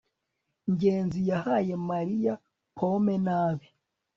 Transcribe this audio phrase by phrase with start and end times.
[0.71, 2.33] ngenzi yahaye mariya
[2.77, 3.67] pome nabi